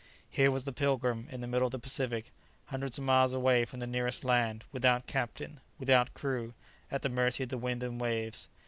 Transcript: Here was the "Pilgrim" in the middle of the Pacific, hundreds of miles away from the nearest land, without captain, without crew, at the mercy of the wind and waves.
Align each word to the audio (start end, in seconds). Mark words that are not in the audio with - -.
Here 0.31 0.49
was 0.49 0.63
the 0.65 0.73
"Pilgrim" 0.73 1.27
in 1.29 1.41
the 1.41 1.47
middle 1.47 1.67
of 1.67 1.71
the 1.71 1.77
Pacific, 1.77 2.31
hundreds 2.69 2.97
of 2.97 3.03
miles 3.03 3.35
away 3.35 3.65
from 3.65 3.81
the 3.81 3.85
nearest 3.85 4.25
land, 4.25 4.63
without 4.71 5.05
captain, 5.05 5.59
without 5.77 6.15
crew, 6.15 6.55
at 6.89 7.03
the 7.03 7.07
mercy 7.09 7.43
of 7.43 7.49
the 7.49 7.57
wind 7.59 7.83
and 7.83 8.01
waves. 8.01 8.49